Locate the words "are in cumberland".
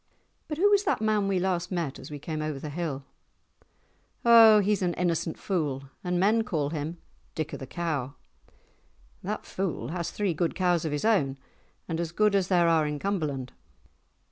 12.67-13.53